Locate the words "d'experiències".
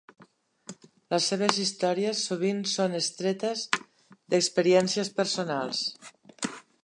4.33-5.15